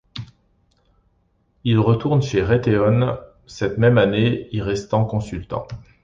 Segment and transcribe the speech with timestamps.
[1.63, 5.67] Il retourne chez Raytheon cette même année, y restant consultant.